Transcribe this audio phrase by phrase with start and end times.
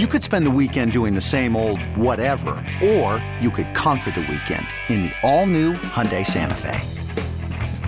[0.00, 4.22] You could spend the weekend doing the same old whatever, or you could conquer the
[4.22, 6.80] weekend in the all-new Hyundai Santa Fe.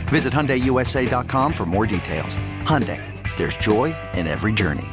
[0.07, 2.39] Visit HyundaiUSA.com for more details.
[2.63, 3.03] Hyundai,
[3.37, 4.87] there's joy in every journey.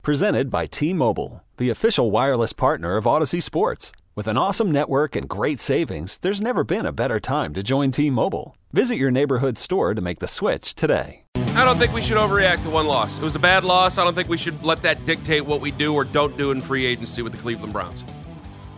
[0.00, 3.92] Presented by T-Mobile, the official wireless partner of Audacy Sports.
[4.16, 7.90] With an awesome network and great savings, there's never been a better time to join
[7.90, 8.56] T-Mobile.
[8.72, 11.24] Visit your neighborhood store to make the switch today.
[11.34, 13.18] I don't think we should overreact to one loss.
[13.18, 13.98] It was a bad loss.
[13.98, 16.62] I don't think we should let that dictate what we do or don't do in
[16.62, 18.06] free agency with the Cleveland Browns.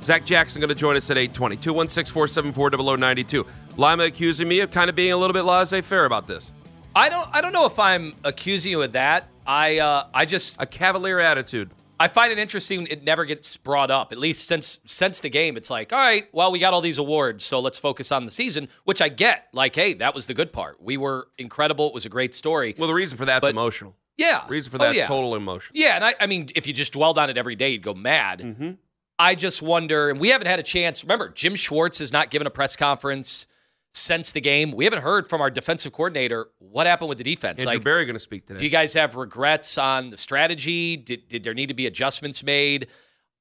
[0.02, 1.54] Zac Jackson going to join us at 820.
[1.58, 3.46] 216 474 0092.
[3.76, 6.52] Lima accusing me of kind of being a little bit laissez faire about this.
[6.96, 9.28] I don't I don't know if I'm accusing you of that.
[9.46, 11.70] I uh, I just A cavalier attitude.
[12.00, 14.12] I find it interesting it never gets brought up.
[14.12, 16.98] At least since since the game, it's like, all right, well, we got all these
[16.98, 19.48] awards, so let's focus on the season, which I get.
[19.52, 20.80] Like, hey, that was the good part.
[20.82, 21.88] We were incredible.
[21.88, 22.74] It was a great story.
[22.78, 23.96] Well, the reason for that's But- emotional.
[24.16, 24.42] Yeah.
[24.46, 25.06] The reason for Oh, that's yeah.
[25.06, 25.72] total emotion.
[25.76, 27.94] Yeah, and I, I mean, if you just dwelled on it every day, you'd go
[27.94, 28.40] mad.
[28.40, 28.70] Mm-hmm.
[29.16, 31.04] I just wonder, and we haven't had a chance.
[31.04, 33.46] Remember, Jim Schwartz has not given a press conference
[33.94, 34.72] since the game.
[34.72, 37.60] We haven't heard from our defensive coordinator what happened with the defense.
[37.60, 38.58] Andrew like, Berry going to speak today.
[38.58, 40.96] do you guys have regrets on the strategy?
[40.96, 42.88] Did, did there need to be adjustments made?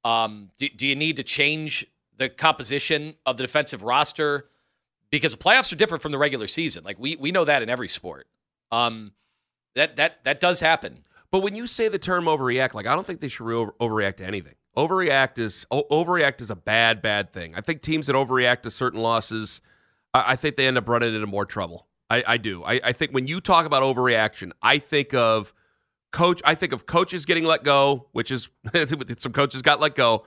[0.03, 1.85] Um, do, do you need to change
[2.17, 4.45] the composition of the defensive roster?
[5.09, 6.83] Because the playoffs are different from the regular season.
[6.83, 8.27] Like we we know that in every sport.
[8.71, 9.13] Um,
[9.75, 11.03] that that that does happen.
[11.31, 13.73] But when you say the term overreact, like I don't think they should re- over-
[13.79, 14.55] overreact to anything.
[14.77, 17.55] Overreact is o- overreact is a bad, bad thing.
[17.55, 19.61] I think teams that overreact to certain losses,
[20.13, 21.87] I, I think they end up running into more trouble.
[22.09, 22.63] I, I do.
[22.63, 25.53] I, I think when you talk about overreaction, I think of
[26.11, 26.41] coach.
[26.45, 28.49] I think of coaches getting let go, which is
[29.17, 30.25] some coaches got let go.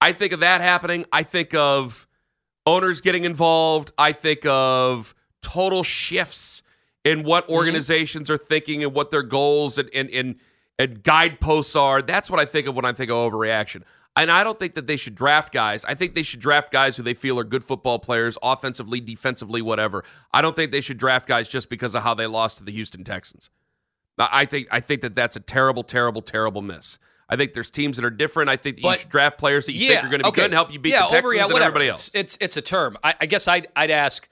[0.00, 1.06] I think of that happening.
[1.12, 2.06] I think of
[2.66, 3.92] owners getting involved.
[3.96, 6.62] I think of total shifts
[7.04, 7.54] in what mm-hmm.
[7.54, 10.36] organizations are thinking and what their goals and, and, and,
[10.78, 12.02] and guideposts are.
[12.02, 13.82] That's what I think of when I think of overreaction.
[14.14, 15.84] And I don't think that they should draft guys.
[15.86, 19.62] I think they should draft guys who they feel are good football players, offensively, defensively,
[19.62, 20.04] whatever.
[20.34, 22.72] I don't think they should draft guys just because of how they lost to the
[22.72, 23.48] Houston Texans.
[24.18, 26.98] I think I think that that's a terrible, terrible, terrible miss.
[27.28, 28.50] I think there's teams that are different.
[28.50, 30.40] I think that you should draft players that you think are going to be okay.
[30.42, 32.08] good and help you beat yeah, the Texans overreact, and everybody else.
[32.08, 32.98] It's, it's it's a term.
[33.02, 34.28] I, I guess I'd I'd ask,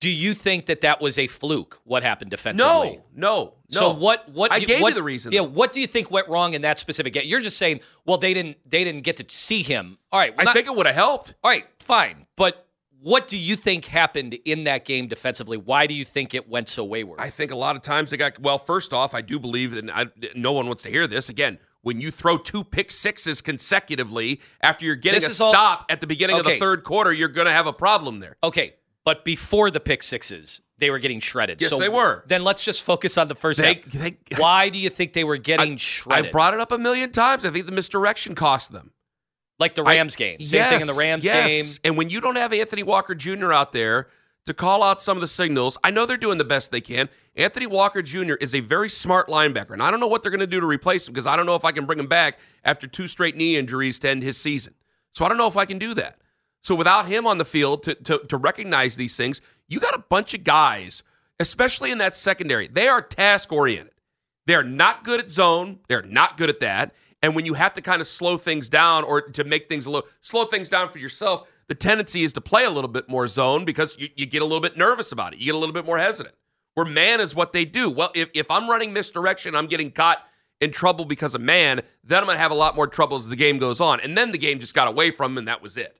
[0.00, 1.80] do you think that that was a fluke?
[1.84, 2.66] What happened defensively?
[2.70, 3.52] No, no, no.
[3.70, 4.28] So what?
[4.28, 5.32] What I do- gave what, you the reason.
[5.32, 5.40] Yeah.
[5.40, 7.24] What do you think went wrong in that specific game?
[7.26, 9.98] You're just saying, well, they didn't they didn't get to see him.
[10.12, 10.32] All right.
[10.36, 11.34] well, I not- think it would have helped.
[11.42, 11.64] All right.
[11.80, 12.26] Fine.
[12.36, 12.66] But
[13.00, 15.56] what do you think happened in that game defensively?
[15.56, 17.20] Why do you think it went so wayward?
[17.20, 18.58] I think a lot of times they got well.
[18.58, 21.58] First off, I do believe that I, no one wants to hear this again.
[21.82, 25.86] When you throw two pick sixes consecutively after you're getting This a is all- stop
[25.88, 28.36] at the beginning of the third quarter, you're going to have a problem there.
[28.42, 28.74] okay.
[29.06, 31.62] But before the pick sixes, they were getting shredded.
[31.62, 32.24] Yes, so they were.
[32.26, 35.36] Then let's just focus on the first They- they- Why do you think they were
[35.38, 36.26] getting I shredded?
[36.26, 37.46] I brought it up a million times.
[37.46, 38.90] I think the misdirection cost them.
[39.58, 40.44] like the I- Rams game.
[40.44, 41.48] Same thing in the Rams yes.
[41.48, 41.80] game.
[41.84, 43.52] And when you don't have Anthony Walker Jr.
[43.52, 44.08] out there
[44.44, 47.08] to call out some of the signals, I know they're doing the best they can.
[47.36, 48.34] Anthony Walker Jr.
[48.34, 50.66] is a very smart linebacker, and I don't know what they're going to do to
[50.66, 53.36] replace him because I don't know if I can bring him back after two straight
[53.36, 54.74] knee injuries to end his season.
[55.12, 56.18] So I don't know if I can do that.
[56.66, 60.00] So without him on the field to, to, to recognize these things, you got a
[60.00, 61.04] bunch of guys,
[61.38, 62.66] especially in that secondary.
[62.66, 63.94] They are task oriented.
[64.46, 65.78] They're not good at zone.
[65.86, 66.92] They're not good at that.
[67.22, 69.92] And when you have to kind of slow things down or to make things a
[69.92, 73.28] little slow things down for yourself, the tendency is to play a little bit more
[73.28, 75.38] zone because you, you get a little bit nervous about it.
[75.38, 76.34] You get a little bit more hesitant.
[76.74, 77.92] Where man is what they do.
[77.92, 80.18] Well, if, if I'm running misdirection, I'm getting caught
[80.60, 83.28] in trouble because of man, then I'm going to have a lot more trouble as
[83.28, 84.00] the game goes on.
[84.00, 85.96] And then the game just got away from him, and that was it.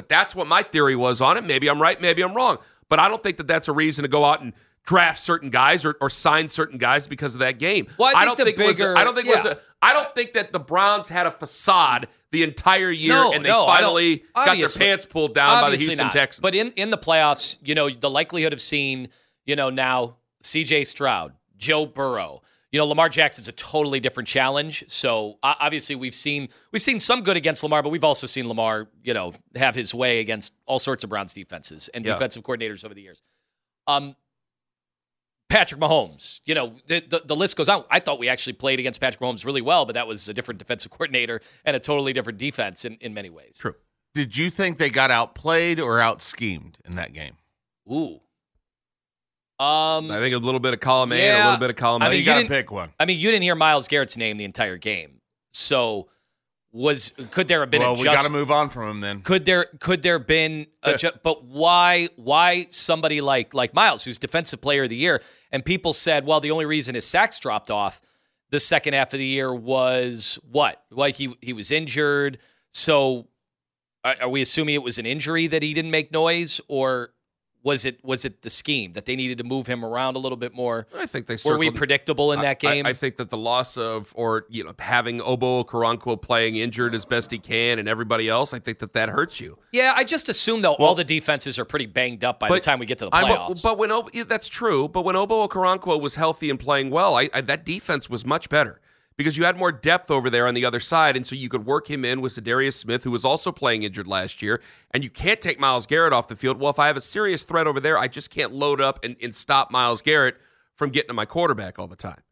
[0.00, 1.44] But that's what my theory was on it.
[1.44, 2.56] Maybe I'm right, maybe I'm wrong.
[2.88, 4.54] But I don't think that that's a reason to go out and
[4.86, 7.86] draft certain guys or, or sign certain guys because of that game.
[7.98, 8.78] Well, I think don't the think it was.
[8.78, 9.44] bigger- A, I don't think it was.
[9.44, 9.50] yeah.
[9.52, 13.44] A, I don't think that the Browns had a facade the entire year, No, and
[13.44, 16.12] they no, finally got their pants pulled down by the Houston not.
[16.12, 16.40] Texans.
[16.40, 19.08] But in, in the playoffs, you know, the likelihood of seeing,
[19.44, 22.40] you know, now CJ Stroud, Joe Burrow,
[22.72, 24.84] you know, Lamar Jackson's a totally different challenge.
[24.88, 28.88] So obviously we've seen we've seen some good against Lamar, but we've also seen Lamar,
[29.02, 32.12] you know, have his way against all sorts of Browns defenses and Yeah.
[32.12, 33.22] defensive coordinators over the years.
[33.86, 34.14] Um
[35.48, 37.84] Patrick Mahomes, you know, the, the, the list goes on.
[37.90, 40.58] I thought we actually played against Patrick Mahomes really well, but that was a different
[40.58, 43.58] defensive coordinator and a totally different defense in, in many ways.
[43.58, 43.74] True.
[44.14, 47.36] Did you think they got outplayed or out schemed in that game?
[47.92, 48.20] Ooh.
[49.60, 52.02] Um, I think a little bit of column A and a little bit of column
[52.02, 52.92] I mean, you you got to pick one.
[52.98, 55.20] I mean, you didn't hear Myles Garrett's name the entire game,
[55.52, 56.08] so
[56.72, 59.20] was could there have been Well, a we got to move on from him then.
[59.22, 64.18] could there could there been a ju- but why why somebody like like Myles who's
[64.18, 65.20] defensive player of the year
[65.50, 68.00] and people said well the only reason his sacks dropped off
[68.50, 70.82] the second half of the year was what?
[70.90, 72.38] Like he he was injured.
[72.72, 73.26] So
[74.04, 77.10] are, are we assuming it was an injury that he didn't make noise, or
[77.62, 80.36] was it was it the scheme that they needed to move him around a little
[80.36, 80.86] bit more?
[80.96, 82.86] I think they Were we predictable in I- that game?
[82.86, 86.94] I, I think that the loss of, or you know, having Ogbo Okoronkwo playing injured
[86.94, 89.58] as best he can, and everybody else, I think that that hurts you.
[89.72, 92.78] yeah, I just assume though all the defenses are pretty banged up by the time
[92.78, 93.62] we get to the I- playoffs.
[93.62, 97.16] but, but when Ogbo, that's true, but when Ogbo Okoronkwo was healthy and playing well,
[97.16, 98.80] I, I, that defense was much better
[99.20, 101.66] because you had more depth over there on the other side, and so you could
[101.66, 104.62] work him in with Za'Darius Smith, who was also playing injured last year,
[104.92, 106.58] and you can't take Myles Garrett off the field.
[106.58, 109.16] Well, if I have a serious threat over there, I just can't load up and,
[109.22, 110.38] and stop Myles Garrett
[110.74, 112.22] from getting to my quarterback all the time.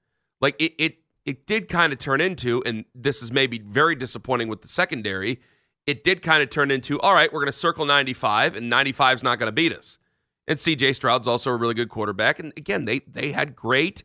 [0.41, 4.49] Like it, it, it did kind of turn into, and this is maybe very disappointing
[4.49, 5.41] with the secondary.
[5.87, 9.19] It did kind of turn into, all right, we're going to circle 95, and 95
[9.19, 9.99] is not going to beat us.
[10.47, 12.39] And CJ Stroud's also a really good quarterback.
[12.39, 14.05] And again, they they had great,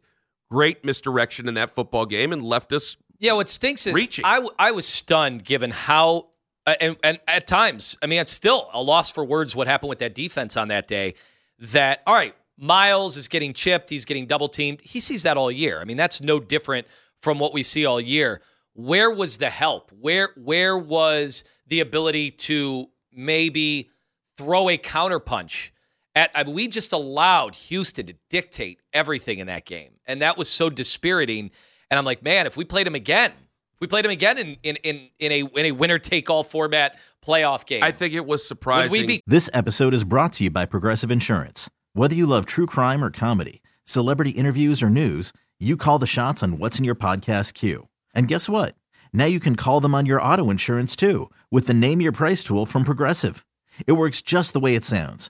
[0.54, 2.96] great misdirection in that football game and left us.
[3.20, 4.24] Yeah, what stinks is Reaching.
[4.60, 6.28] I was stunned given how,
[6.68, 9.90] uh, and, and at times, I mean, it's still a loss for words what happened
[9.90, 11.16] with that defense on that day.
[11.60, 14.82] That, all right, Myles is getting chipped, he's getting double teamed.
[14.82, 15.82] He sees that all year.
[15.82, 16.86] I mean, that's no different
[17.22, 18.42] from what we see all year.
[18.74, 19.92] Where was the help?
[19.92, 23.90] Where where was the ability to maybe
[24.38, 25.72] throw a counterpunch?
[26.16, 30.38] At I mean, we just allowed Houston to dictate everything in that game, and that
[30.38, 31.52] was so dispiriting.
[31.90, 34.58] And I'm like, man, if we played him again, if we played him again in
[34.64, 38.26] in in, in a in a winner take all format playoff game, I think it
[38.26, 38.92] was surprising.
[38.92, 41.70] would we be This episode is brought to you by Progressive Insurance.
[41.94, 46.42] Whether you love true crime or comedy, celebrity interviews or news, you call the shots
[46.42, 47.88] on what's in your podcast queue.
[48.14, 48.76] And guess what?
[49.14, 52.44] Now you can call them on your auto insurance too with the Name Your Price
[52.44, 53.46] tool from Progressive.
[53.86, 55.30] It works just the way it sounds.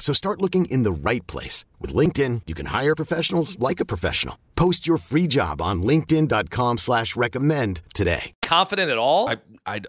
[0.00, 1.64] So start looking in the right place.
[1.78, 4.36] With LinkedIn, you can hire professionals like a professional.
[4.56, 8.32] Post your free job on linkedin.com slash recommend today.
[8.42, 9.28] confident at all?
[9.30, 9.82] I, I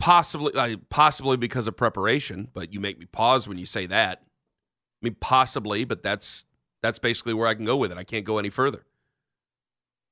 [0.00, 4.22] possibly, I, possibly because of preparation, but you make me pause when you say that.
[4.22, 6.46] I mean, possibly, but that's
[6.82, 7.98] that's basically where I can go with it.
[7.98, 8.84] I can't go any further.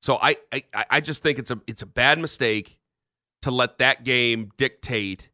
[0.01, 2.79] So I, I, I just think it's a it's a bad mistake
[3.43, 5.29] to let that game dictate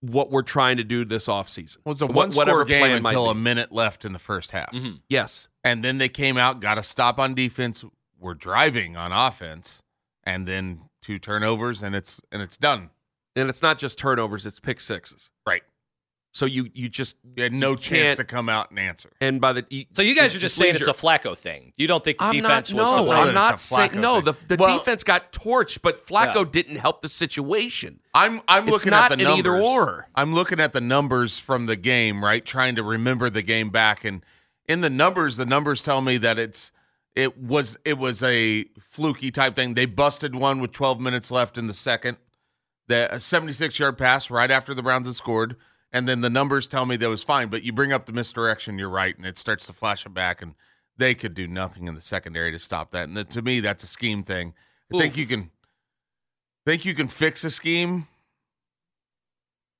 [0.00, 1.76] what we're trying to do this offseason.
[1.76, 4.72] It was a one score game until a minute left in the first half.
[4.72, 5.00] Mhm.
[5.08, 5.48] Yes.
[5.62, 7.84] And then they came out, got a stop on defense.
[8.18, 9.82] We're driving on offense,
[10.24, 12.90] and then two turnovers, and it's and it's done.
[13.36, 15.30] And it's not just turnovers, it's pick sixes.
[15.46, 15.62] Right.
[16.32, 19.10] So you you just You had no you chance to come out and answer.
[19.20, 21.36] and by the you, so you guys it are just saying it's your- a Flacco
[21.36, 21.72] thing.
[21.76, 23.18] You don't think the I'm defense not, was no, to blame.
[23.28, 24.20] I'm not It's a saying Flacco no.
[24.20, 24.34] thing.
[24.46, 26.50] The, the Well- defense got torched, but Flacco Yeah.
[26.52, 27.98] didn't help the situation.
[28.14, 29.38] I'm I'm It's looking not at the an numbers.
[29.40, 30.08] either or.
[30.14, 32.44] I'm looking at the numbers from the game, right?
[32.44, 34.24] Trying to remember the game back, and
[34.68, 36.70] in the numbers, the numbers tell me that it's
[37.16, 39.74] it was it was a fluky type thing.
[39.74, 42.18] They busted one with 12 minutes left in the second.
[42.86, 45.56] The 76 yard pass right after the Browns had scored,
[45.92, 47.48] and then the numbers tell me that was fine.
[47.48, 50.40] But you bring up the misdirection, you're right, and it starts to flash it back,
[50.42, 50.54] and
[50.96, 53.04] they could do nothing in the secondary to stop that.
[53.08, 54.54] And that- to me, that's a scheme thing.
[54.92, 55.50] I think you can
[56.66, 58.06] think you can fix a scheme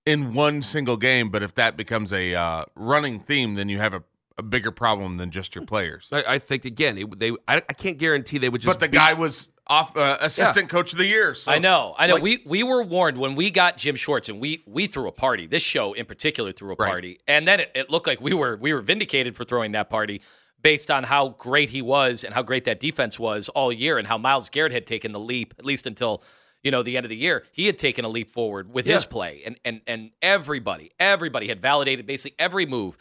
[0.06, 3.92] in one single game, but if that becomes a uh, running theme, then you have
[3.94, 4.02] a,
[4.38, 6.08] a bigger problem than just your players.
[6.12, 8.78] I, I think again, it, they I, I can't guarantee they would just.
[8.78, 11.32] But the beat- guy was off uh, assistant coach of the year.
[11.34, 12.14] So I know, I know.
[12.14, 15.12] Like- we we were warned when we got Jim Schwartz, and we we threw a
[15.12, 15.46] party.
[15.46, 16.88] This show in particular threw a Right.
[16.90, 19.88] party, and then it, it looked like we were we were vindicated for throwing that
[19.88, 20.20] party
[20.62, 24.06] based on how great he was and how great that defense was all year, and
[24.08, 26.22] how Myles Garrett had taken the leap at least until
[26.62, 27.44] you know the end of the year.
[27.52, 31.60] He had taken a leap forward with his play, and and and everybody everybody had
[31.60, 32.98] validated basically every move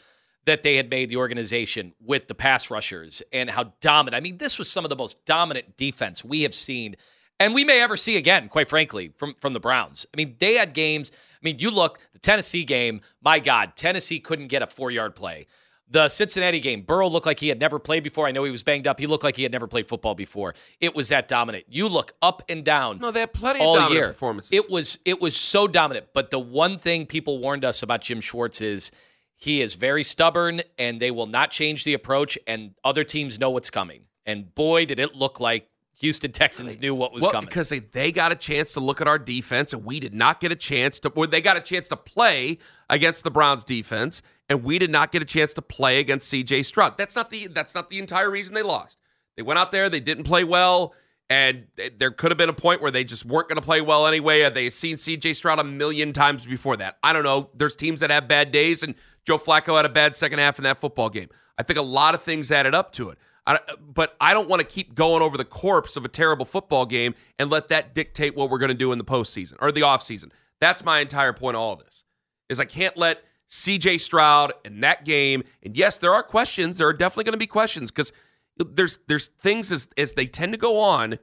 [0.50, 4.20] that they had made the organization with the pass rushers and how dominant.
[4.20, 6.96] I mean, this was some of the most dominant defense we have seen
[7.40, 10.06] and we may ever see again, quite frankly, from from the Browns.
[10.14, 11.12] I mean, they had games.
[11.14, 13.02] I mean, you look the Tennessee game.
[13.22, 15.48] My God, Tennessee couldn't get a four yard play.
[15.92, 18.28] The Cincinnati game, Burrow looked like he had never played before.
[18.28, 19.00] I know he was banged up.
[19.00, 20.54] He looked like he had never played football before.
[20.80, 21.66] It was that dominant.
[21.68, 23.00] You look up and down.
[23.00, 24.08] No, they had plenty all of dominant year.
[24.10, 24.52] performances.
[24.52, 26.08] It was it was so dominant.
[26.14, 28.92] But the one thing people warned us about Jim Schwartz is
[29.40, 32.38] he is very stubborn, and they will not change the approach.
[32.46, 34.04] And other teams know what's coming.
[34.26, 35.70] And boy, did it look like
[36.00, 37.48] Houston Texans knew what was well, coming.
[37.48, 40.42] because they, they got a chance to look at our defense, and we did not
[40.42, 42.58] get a chance to, or they got a chance to play
[42.90, 46.64] against the Browns defense, and we did not get a chance to play against C.J.
[46.64, 46.98] Stroud.
[46.98, 48.98] That's not the that's not the entire reason they lost.
[49.36, 50.94] They went out there, they didn't play well,
[51.30, 51.68] and
[51.98, 54.40] there could have been a point where they just weren't going to play well anyway.
[54.40, 55.34] Had they seen C.J.
[55.34, 56.98] Stroud a million times before that?
[57.04, 57.50] I don't know.
[57.54, 58.96] There's teams that have bad days, and
[59.26, 61.30] Joe Flacco had a bad second half in that football game.
[61.58, 63.20] I think a lot of things added up to it.
[63.46, 66.86] I, but I don't want to keep going over the corpse of a terrible football
[66.86, 69.82] game and let that dictate what we're going to do in the postseason or the
[69.82, 70.32] offseason.
[70.60, 72.04] That's my entire point of all of this.
[72.48, 75.44] Is I can't let CJ Stroud in that game.
[75.64, 76.78] And yes, there are questions.
[76.78, 78.12] There are definitely going to be questions because
[78.60, 81.20] there's there's things as as they tend to go on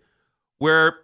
[0.59, 0.99] where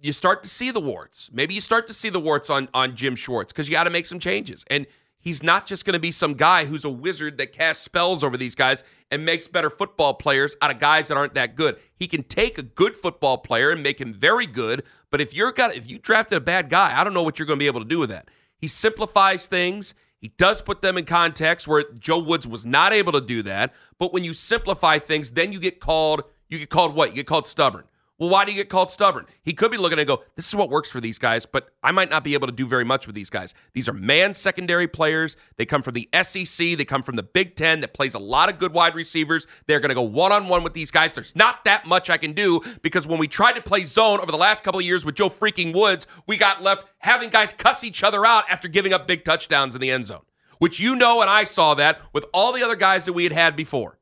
[0.00, 1.30] you start to see the warts.
[1.32, 3.90] Maybe you start to see the warts on on Jim Schwartz because you got to
[3.90, 4.64] make some changes.
[4.68, 4.86] And
[5.18, 8.36] he's not just going to be some guy who's a wizard that casts spells over
[8.36, 11.78] these guys and makes better football players out of guys that aren't that good.
[11.94, 14.82] He can take a good football player and make him very good.
[15.10, 17.46] But if you're got if you drafted a bad guy, I don't know what you're
[17.46, 18.28] going to be able to do with that.
[18.56, 19.94] He simplifies things.
[20.22, 23.74] He does put them in context where Joe Woods was not able to do that.
[23.98, 27.10] But when you simplify things, then you get called, you get called what?
[27.10, 27.84] You get called stubborn.
[28.22, 29.26] Well, why do you get called stubborn?
[29.42, 31.90] He could be looking and go, this is what works for these guys, but I
[31.90, 33.52] might not be able to do very much with these guys.
[33.72, 35.36] These are man secondary players.
[35.56, 36.78] They come from the SEC.
[36.78, 39.48] They come from the Big Ten that plays a lot of good wide receivers.
[39.66, 41.14] They're going to go one on one with these guys.
[41.14, 44.30] There's not that much I can do because when we tried to play zone over
[44.30, 47.82] the last couple of years with Joe freaking Woods, we got left having guys cuss
[47.82, 50.22] each other out after giving up big touchdowns in the end zone,
[50.60, 53.32] which you know and I saw that with all the other guys that we had
[53.32, 53.98] had before.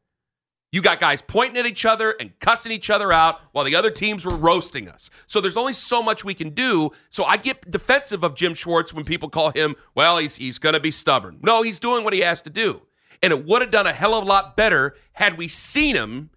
[0.73, 3.91] You got guys pointing at each other and cussing each other out while the other
[3.91, 5.11] teams were roasting us.
[5.27, 6.91] So there's only so much we can do.
[7.11, 10.75] So I get defensive of Jim Schwartz when people call him, well, he's, he's going
[10.75, 11.39] to be stubborn.
[11.43, 12.83] No, he's doing what he has to do.
[13.23, 16.31] And it would have done a hell of a lot better had we seen him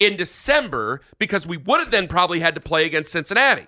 [0.00, 3.66] in December because we would have then probably had to play against Cincinnati.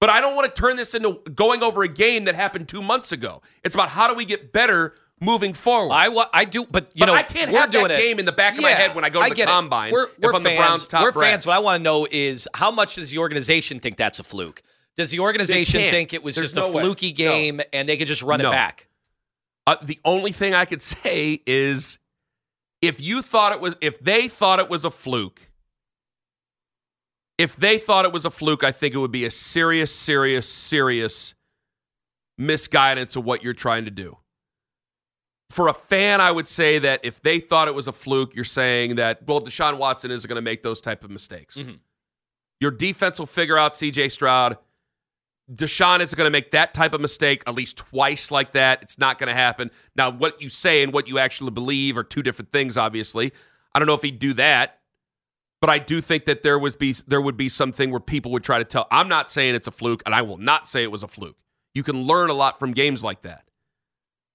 [0.00, 2.82] But I don't want to turn this into going over a game that happened two
[2.82, 3.42] months ago.
[3.64, 5.92] It's about how do we get better moving forward.
[5.94, 8.02] I, wa- I do, but you but know, I can't we're have doing that it.
[8.02, 9.52] game in the back of my head when I go to the get it.
[9.52, 9.92] combine.
[9.92, 10.44] We're, we're if I'm fans.
[10.44, 11.46] the Browns top we're fans.
[11.46, 14.62] What I want to know is how much does the organization think that's a fluke?
[14.96, 16.82] Does the organization think it was There's just no a way.
[16.82, 17.14] fluky No.
[17.16, 18.48] game and they could just run No.
[18.48, 18.88] it back?
[19.66, 21.98] Uh, the only thing I could say is
[22.82, 25.42] if you thought it was, if they thought it was a fluke,
[27.38, 30.48] if they thought it was a fluke, I think it would be a serious, serious,
[30.48, 31.34] serious
[32.36, 34.16] misguidance of what you're trying to do.
[35.50, 38.44] For a fan, I would say that if they thought it was a fluke, you're
[38.44, 41.56] saying that, well, Deshaun Watson isn't going to make those type of mistakes.
[41.56, 41.78] Mhm.
[42.60, 44.58] Your defense will figure out CJ Stroud.
[45.50, 48.82] Deshaun isn't going to make that type of mistake at least twice like that.
[48.82, 49.70] It's not going to happen.
[49.96, 53.32] Now, what you say and what you actually believe are two different things, obviously.
[53.74, 54.80] I don't know if he'd do that,
[55.62, 58.44] but I do think that there would be there would be something where people would
[58.44, 58.86] try to tell.
[58.90, 61.38] I'm not saying it's a fluke, and I will not say it was a fluke.
[61.74, 63.47] You can learn a lot from games like that.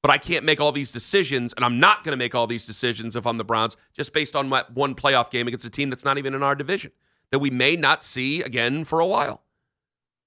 [0.03, 2.67] But I can't make all these decisions, and I'm not going to make all these
[2.67, 5.89] decisions if I'm the Browns just based on my one playoff game against a team
[5.89, 6.91] that's not even in our division
[7.33, 9.41] that we may not see again for a while.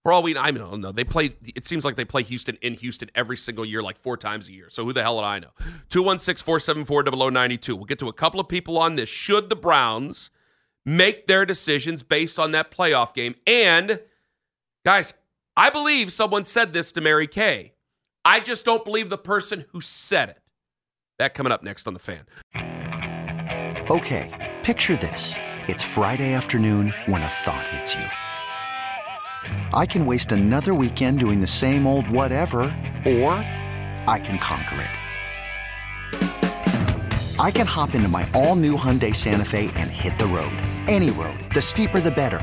[0.02, 0.90] For all we I don't know.
[0.90, 4.16] They play it seems like they play Houston in Houston every single year, like four
[4.16, 4.68] times a year.
[4.70, 5.50] So who the hell would I know?
[5.90, 7.68] 216-474-0092.
[7.74, 9.08] We'll get to a couple of people on this.
[9.08, 10.30] Should the Browns
[10.84, 13.36] make their decisions based on that playoff game?
[13.46, 14.00] And
[14.84, 15.14] guys,
[15.56, 17.74] I believe someone said this to Mary Kay.
[18.26, 20.38] I just don't believe the person who said it.
[21.20, 22.26] That coming up next on the fan.
[23.88, 25.36] Okay, picture this.
[25.68, 28.02] It's Friday afternoon when a thought hits you.
[29.72, 32.62] I can waste another weekend doing the same old whatever,
[33.06, 33.30] or
[34.08, 34.90] I can conquer it.
[37.38, 40.56] I can hop into my all new Hyundai Santa Fe and hit the road.
[40.88, 41.38] Any road.
[41.54, 42.42] The steeper, the better.